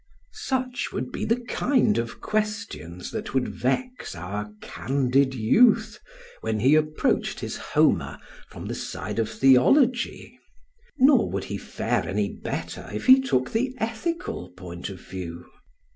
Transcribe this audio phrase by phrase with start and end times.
[0.33, 5.99] Such would be the kind of questions that would vex our candid youth
[6.39, 8.17] when he approached his Homer
[8.49, 10.39] from the side of theology.
[10.97, 15.45] Nor would he fare any better if he took the ethical point of view.